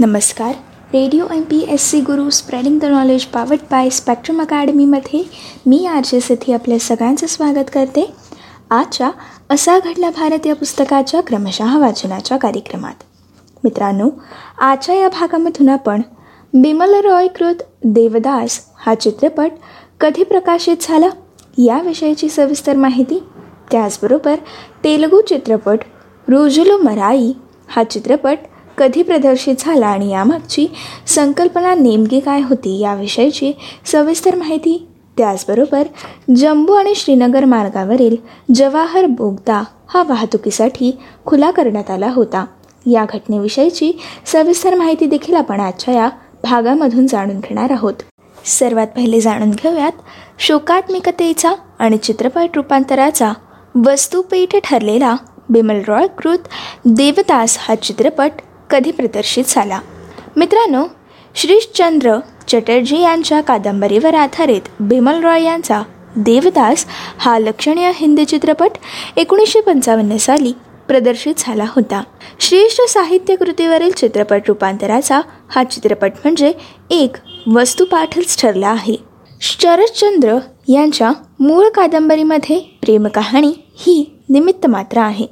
[0.00, 0.52] नमस्कार.
[0.92, 5.22] Radio M P S C Guru spreading the knowledge powered by spectrum अकॅडमीमध्ये
[5.66, 8.04] मी R J सिथी आपल्या सगळ्यांचं स्वागत करते.
[8.70, 9.10] आजच्या
[9.50, 13.02] असा घडला भारत या पुस्तकाच्या क्रमशः वाचनाच्या कार्यक्रमात.
[13.64, 14.08] मित्रांनो
[14.58, 16.02] आजच्या या भागामधून आपण
[16.54, 19.50] बिमल रॉय कृत देवदास हा चित्रपट
[20.00, 21.08] कधी प्रकाशित झाला
[21.58, 23.22] याविषयीची सविस्तर माहिती
[23.70, 24.36] त्याचबरोबर
[24.84, 25.84] तेलुगू चित्रपट
[26.28, 27.32] रोजुलो मराई
[27.68, 28.38] हा चित्रपट
[28.80, 30.66] कधी प्रदर्शित झाला आणि यामागची
[31.06, 33.52] संकल्पना नेमकी काय होती याविषयीची
[33.86, 34.86] सविस्तर माहिती
[35.18, 35.86] त्याचबरोबर
[36.36, 38.16] जम्बू आणि श्रीनगर मार्गावरील
[38.54, 40.92] जवाहर बोगदा हा वाहतुकीसाठी
[41.26, 42.44] खुला करण्यात आला होता.
[42.86, 43.92] या घटनेविषयीची
[44.26, 46.08] सविस्तर माहिती देखील आपण आजच्या या
[46.44, 47.94] भागामधून जाणून घेणार आहोत.
[48.44, 49.92] सर्वात पहिले जाणून घेऊयात
[50.38, 53.32] शोकात्मिकतेचा आणि चित्रपट रूपांतराचा
[53.86, 55.16] वस्तुपीठ ठरलेला
[55.48, 56.48] बिमल रॉय कृत
[56.84, 58.30] देवदास हा चित्रपट
[58.70, 59.80] कधी प्रदर्शित झाला?
[60.36, 60.84] मित्रांनो
[61.34, 62.16] श्रीशचंद्र
[62.48, 65.82] चटर्जी यांच्या कादंबरीवर आधारित बिमल रॉय यांचा
[66.16, 66.86] देवदास
[67.18, 68.70] हा लक्षणीय हिंदी चित्रपट
[69.16, 70.52] एकोणीसशे पंचावन्न साली
[70.88, 72.02] प्रदर्शित झाला होता.
[72.40, 76.52] श्रेष्ठ साहित्य कृतीवरील चित्रपट रूपांतराचा हा चित्रपट म्हणजे
[76.90, 77.16] एक
[77.54, 78.96] वस्तुपाठच ठरला आहे.
[79.40, 85.26] शरदचंद्र यांच्या मूळ कादंबरीमध्ये प्रेमकहाणी ही निमित्त मात्र आहे.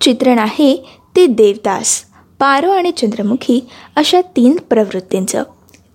[0.00, 2.07] चित्रण आहे ते देवदास.
[2.38, 3.60] पारो आणि चंद्रमुखी
[3.96, 5.42] अशा तीन प्रवृत्तींचं.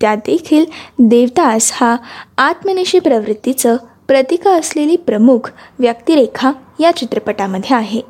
[0.00, 0.64] त्यात देखील
[0.98, 1.96] देवदास हा
[2.38, 3.76] आत्मनिशी प्रवृत्तीचं
[4.08, 8.00] प्रतीक असलेली प्रमुख व्यक्तिरेखा या चित्रपटामध्ये आहे.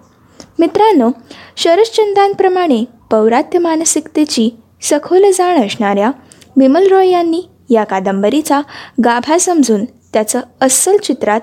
[0.59, 1.11] मित्रांनो
[1.57, 4.49] शरदचंद्रांप्रमाणे पौरात्य मानसिकतेची
[4.83, 6.11] सखोल जाण असणाऱ्या
[6.57, 8.61] बिमल रॉय यांनी या कादंबरीचा
[9.05, 11.41] गाभा समजून त्याचं अस्सल चित्रात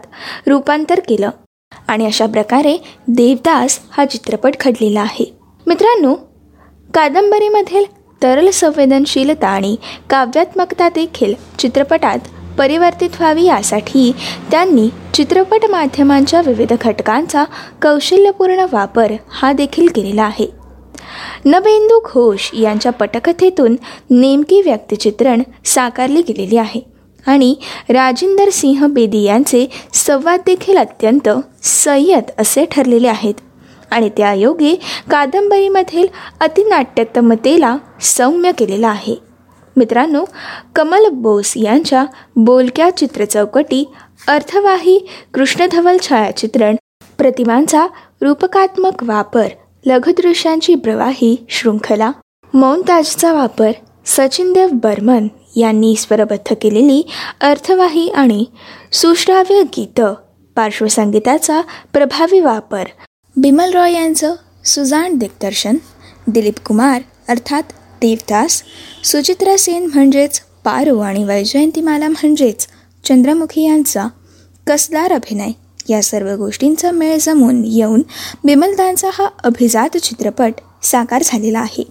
[0.47, 1.29] रूपांतर केलं
[1.87, 5.25] आणि अशा प्रकारे देवदास हा चित्रपट घडलेला आहे.
[5.67, 6.15] मित्रांनो
[6.93, 7.85] कादंबरीमधील
[8.21, 9.75] तरल संवेदनशीलता आणि
[10.09, 12.19] काव्यात्मकता देखील चित्रपटात
[12.57, 14.11] परिवर्तित व्हावी यासाठी
[14.51, 17.43] त्यांनी चित्रपट माध्यमांच्या विविध घटकांचा
[17.81, 20.47] कौशल्यपूर्ण वापर हा देखील केलेला आहे.
[21.45, 23.75] नबेंदू घोष यांच्या पटकथेतून
[24.09, 26.81] नेमकी व्यक्तिचित्रण साकारली गेलेली आहे
[27.27, 27.55] आणि
[27.89, 31.29] राजिंदर सिंह बेदी यांचे संवाद देखील अत्यंत
[31.63, 33.33] संयत असे ठरलेले आहेत.
[33.91, 34.73] आणि त्यायोगे
[35.11, 36.07] कादंबरीमधील
[36.39, 39.15] अतिनाट्यतमतेला सौम्य केलेला आहे.
[39.75, 40.23] मित्रांनो
[40.75, 42.05] कमल बोस यांच्या
[42.35, 43.83] बोलक्या चित्रचौकटी
[44.27, 44.97] अर्थवाही
[45.33, 46.75] कृष्णधवल छायाचित्रण
[47.17, 47.85] प्रतिमांचा
[48.21, 49.47] रूपकात्मक वापर
[49.85, 52.11] लघुदृश्यांची प्रवाही शृंखला
[52.53, 53.71] मौनताजचा वापर
[54.05, 57.01] सचिनदेव बर्मन यांनी स्वरबद्ध केलेली
[57.41, 58.45] अर्थवाही आणि
[58.91, 60.13] सुश्राव्य गीतं
[60.55, 61.61] पार्श्वसंगीताचा
[61.93, 62.83] प्रभावी वापर
[63.39, 65.77] बिमल रॉय यांचं सुजाण दिग्दर्शन
[66.27, 67.63] दिलीप कुमार अर्थात
[68.01, 68.63] देवदास
[69.03, 72.67] सुचित्रा सेन म्हणजेच पारू आणि वैजयंतीमाला म्हणजेच
[73.03, 74.07] चंद्रमुखी यांचा
[74.67, 75.51] कसदार अभिनय.
[75.89, 78.01] या सर्व गोष्टींचा मेळ जमून येऊन
[78.43, 81.83] बिमलदांचा हा अभिजात चित्रपट साकार झालेला आहे.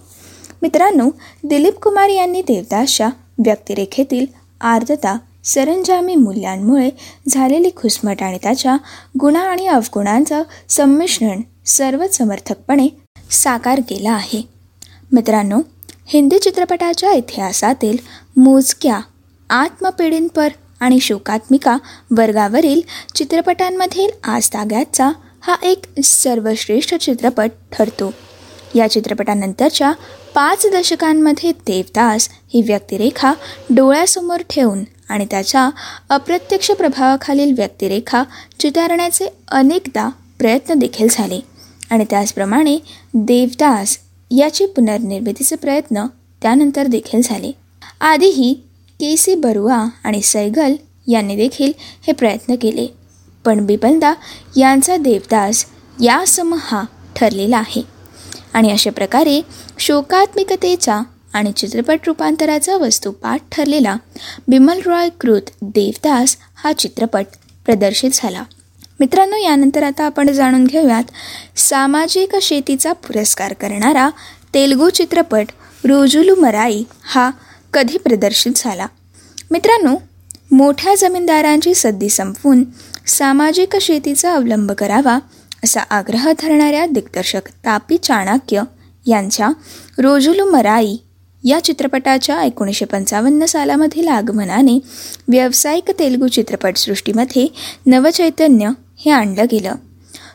[0.61, 1.09] मित्रांनो
[1.43, 3.09] दिलीप कुमार यांनी देवदासच्या
[3.45, 4.25] व्यक्तिरेखेतील
[4.61, 6.89] आर्द्रता सरंजामी मूल्यांमुळे
[7.29, 8.77] झालेली खुसमट आणि त्याच्या
[9.19, 12.87] गुणा आणि अवगुणांचं संमिश्रण सर्वच समर्थकपणे
[13.31, 14.41] साकार केला आहे.
[15.11, 15.59] मित्रांनो
[16.07, 17.97] हिंदी चित्रपटाच्या इतिहासातील
[18.37, 18.99] मोजक्या
[19.49, 20.49] आत्मपिढींपर
[20.79, 21.77] आणि शोकात्मिका
[22.11, 22.81] वर्गावरील
[23.15, 25.11] चित्रपटांमधील आजताग्याचा
[25.41, 28.13] हा एक सर्वश्रेष्ठ चित्रपट ठरतो.
[28.75, 29.91] या चित्रपटानंतरच्या
[30.35, 33.33] पाच दशकांमध्ये देवदास ही व्यक्तिरेखा
[33.69, 35.69] डोळ्यासमोर ठेवून आणि त्याच्या
[36.09, 38.23] अप्रत्यक्ष प्रभावाखालील व्यक्तिरेखा
[38.59, 40.09] चितारण्याचे अनेकदा
[40.39, 41.39] प्रयत्न देखील झाले.
[41.89, 42.77] आणि त्याचप्रमाणे
[43.13, 43.97] देवदास
[44.31, 46.05] याची पुनर्निर्मितीचे प्रयत्न
[46.41, 47.51] त्यानंतर देखील झाले.
[48.01, 48.53] आधीही
[48.99, 50.75] के सी बरुआ आणि सैगल
[51.07, 52.87] यांनी देखील हे प्रयत्न केले.
[53.45, 54.13] पण बिबलदा
[54.57, 55.65] यांचा देवदास
[56.01, 56.83] यासम हा
[57.15, 57.81] ठरलेला आहे.
[58.53, 59.41] आणि अशा प्रकारे
[59.79, 61.01] शोकात्मिकतेचा
[61.37, 63.95] आणि चित्रपट रूपांतराचा वस्तुपाठ ठरलेला
[64.47, 67.25] बिमल रॉय कृत देवदास हा चित्रपट
[67.65, 68.43] प्रदर्शित झाला.
[68.99, 71.03] मित्रांनो यानंतर आता आपण जाणून घेऊयात
[71.59, 74.09] सामाजिक शेतीचा पुरस्कार करणारा
[74.53, 75.47] तेलगू चित्रपट
[75.85, 77.29] रोजुलू मराई हा
[77.73, 78.87] कधी प्रदर्शित झाला?
[79.51, 79.95] मित्रांनो
[80.51, 82.63] मोठ्या जमीनदारांची सद्दी संपवून
[83.07, 85.19] सामाजिक शेतीचा अवलंब करावा
[85.63, 88.61] असा आग्रह धरणाऱ्या दिग्दर्शक तापी चाणक्य
[89.05, 89.49] यांच्या
[89.97, 90.97] रोजुलू मराई
[91.47, 94.79] या चित्रपटाच्या एकोणीसशे पंचावन्न सालामधील आगमनाने
[95.27, 97.47] व्यावसायिक तेलुगू चित्रपटसृष्टीमध्ये
[97.85, 98.69] नवचैतन्य
[99.05, 99.75] हे आणलं गेलं.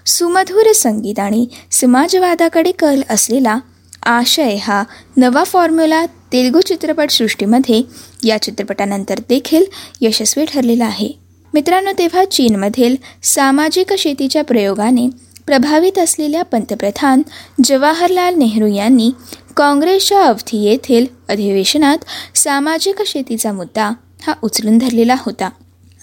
[0.07, 3.59] सुमधुर संगीत आणि समाजवादाकडे कल असलेला
[4.03, 4.83] आशय हा
[5.17, 7.83] नवा फॉर्म्युला तेलगू चित्रपटसृष्टीमध्ये
[8.25, 9.65] या चित्रपटानंतर देखील
[10.01, 11.13] यशस्वी ठरलेला आहे.
[11.55, 15.09] मित्रांनो तेव्हा चीनमधील सामाजिक शेतीच्या प्रयोगाने
[15.47, 17.23] प्रभावित असलेल्या पंतप्रधान
[17.65, 19.11] जवाहरलाल नेहरू यांनी
[19.57, 21.99] काँग्रेसच्या अवधी येथील अधिवेशनात
[22.37, 23.91] सामाजिक शेतीचा मुद्दा
[24.27, 25.49] हा उचलून धरलेला होता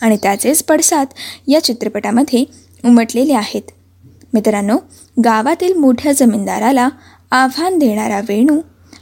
[0.01, 1.07] आणि त्याचेच पडसाद
[1.47, 2.43] या चित्रपटामध्ये
[2.85, 3.61] उमटलेले आहेत.
[4.33, 4.77] मित्रांनो
[5.23, 6.89] गावातील मोठ्या जमीनदाराला
[7.31, 8.59] आव्हान देणारा वेणू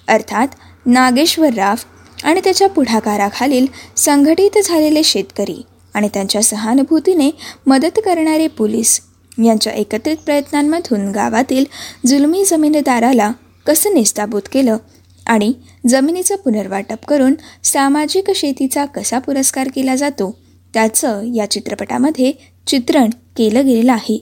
[0.08, 0.48] अर्थात
[0.86, 1.76] नागेश्वर राव
[2.24, 5.62] आणि त्याच्या पुढाकाराखालील संघटित झालेले शेतकरी
[5.94, 7.30] आणि त्यांच्या सहानुभूतीने
[7.66, 9.00] मदत करणारे पोलीस
[9.46, 11.66] यांच्या एकत्रित प्रयत्नांमधून गावातील
[12.06, 13.32] जुलमी जमीनदाराला
[13.66, 14.78] कसं निस्ताबूत केलं
[15.26, 15.54] आणि
[15.88, 20.32] जमिनीचं पुनर्वाटप करून सामाजिक शेतीचा कसा पुरस्कार केला जातो
[20.74, 22.32] त्याचं या चित्रपटामध्ये
[22.68, 24.18] चित्रण केलं गेलेलं आहे.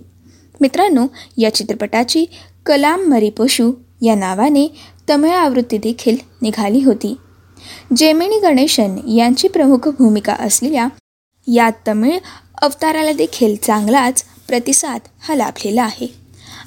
[0.61, 1.05] मित्रांनो
[1.37, 2.25] या चित्रपटाची
[2.65, 3.71] कलाम मरीपोशू
[4.01, 4.67] या नावाने
[5.09, 7.15] तमिळ आवृत्ती देखील निघाली होती.
[7.97, 10.87] जेमिनी गणेशन यांची प्रमुख भूमिका असलेल्या
[11.47, 12.17] या तमिळ
[12.61, 16.13] अवताराला देखील चांगलाच प्रतिसाद हा लाभलेला आहे.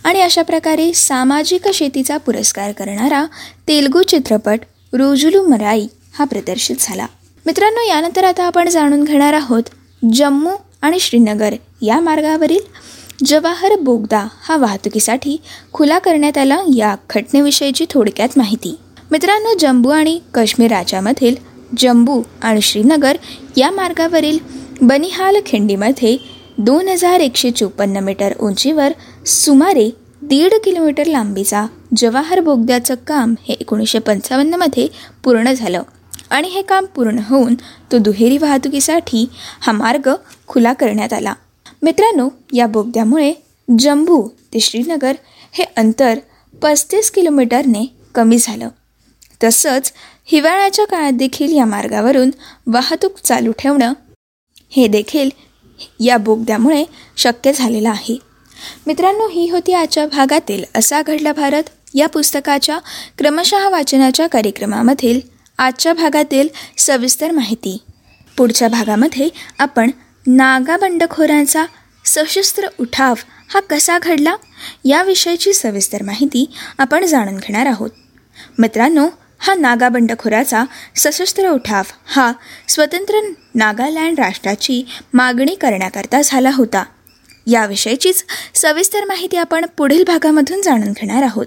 [0.05, 3.25] आणि अशा प्रकारे सामाजिक शेतीचा पुरस्कार करणारा
[3.69, 4.61] तेलगू चित्रपट
[4.93, 5.87] रोजुलू मराई
[6.19, 7.07] हा प्रदर्शित झाला.
[7.47, 9.63] मित्रांनो यानंतर आता आपण जाणून घेणार आहोत
[10.15, 10.51] जम्मू
[10.83, 12.61] आणि श्रीनगर या मार्गावरील
[13.25, 15.37] जवाहर बोगदा हा वाहतुकीसाठी
[15.73, 18.75] खुला करण्यात आला या घटनेविषयीची थोडक्यात माहिती.
[19.11, 21.37] मित्रांनो जम्मू आणि काश्मीर राज्यामधील
[21.79, 23.17] जम्मू आणि श्रीनगर
[23.57, 24.39] या मार्गावरील
[24.81, 28.93] बनिहाल खिंडीमध्ये दोन हजार एकशे चोपन्न मीटर उंचीवर
[29.27, 29.91] सुमारे
[30.23, 31.65] दीड किलोमीटर लांबीचा
[31.97, 34.87] जवाहर बोगद्याचं काम हे एकोणीसशे पंचावन्नमध्ये
[35.25, 35.83] पूर्ण झालं.
[36.31, 37.55] आणि हे काम पूर्ण होऊन
[37.93, 39.29] तो दुहेरी वाहतुकीसाठी
[39.61, 40.11] हा मार्ग
[40.49, 41.35] खुला करण्यात आला.
[41.83, 43.33] मित्रांनो या बोगद्यामुळे
[43.79, 45.13] जम्बू ते श्रीनगर
[45.53, 46.19] हे अंतर
[46.63, 48.69] पस्तीस किलोमीटरने कमी झालं.
[49.45, 49.93] तसंच
[50.25, 52.31] हिवाळ्याच्या काळात देखील या मार्गावरून
[52.67, 53.93] वाहतूक चालू ठेवणं
[54.71, 55.31] हे देखील
[56.01, 56.85] या बोगद्यामुळे
[57.17, 58.19] शक्य झालेलं आहे.
[58.87, 61.63] मित्रांनो ही होती आजच्या भागातील असा घडला भारत
[61.95, 62.79] या पुस्तकाच्या
[63.19, 65.21] क्रमशः वाचनाच्या कार्यक्रमामधील
[65.59, 66.49] आजच्या भागातील
[66.79, 67.79] सविस्तर माहिती.
[68.37, 69.29] पुढच्या भागामध्ये
[69.59, 69.91] आपण
[70.27, 71.65] नागा बंडखोरांचा
[72.05, 73.15] सशस्त्र उठाव
[73.55, 74.37] हा कसा घडला
[74.85, 77.91] याविषयीची सविस्तर माहिती आपण जाणून घेणार आहोत.
[78.59, 79.09] मित्रांनो
[79.41, 80.65] हा नागा बंडखोराचा
[80.97, 81.83] सशस्त्र उठाव.
[82.07, 82.33] हा
[82.69, 83.21] स्वतंत्र
[83.55, 86.85] नागालँड राष्ट्राची मागणी करण्याकरता झाला होता.
[87.47, 88.25] याविषयीचीच
[88.55, 91.47] सविस्तर माहिती आपण पुढील भागामधून जाणून घेणार आहोत.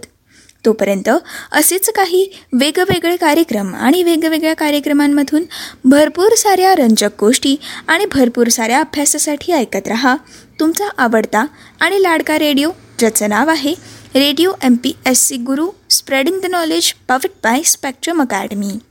[0.65, 1.09] तोपर्यंत
[1.51, 5.43] असेच काही वेगवेगळे कार्यक्रम आणि वेगवेगळ्या कार्यक्रमांमधून
[5.85, 7.55] भरपूर साऱ्या रंजक गोष्टी
[7.88, 10.15] आणि भरपूर साऱ्या अभ्यासासाठी ऐकत रहा.
[10.59, 11.45] तुमचा आवडता
[11.79, 13.73] आणि लाडका रेडिओ ज्याचं नाव आहे
[14.13, 18.81] Radio MPSC Guru, spreading the knowledge powered by Spectrum Academy.